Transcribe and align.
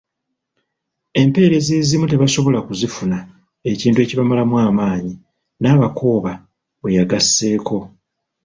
Empeereza 1.23 1.71
ezimu 1.81 2.05
tebasobola 2.11 2.59
kuzifuna, 2.67 3.17
ekintu 3.71 3.97
ekibamalamu 4.01 4.55
amaanyi.” 4.67 5.13
Nabakooba 5.61 6.31
bwe 6.79 6.93
yagasseeko. 6.97 7.77